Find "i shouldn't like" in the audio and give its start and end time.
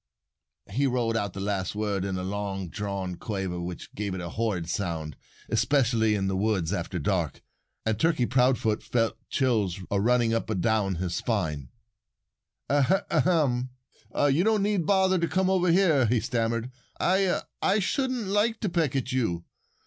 17.61-18.59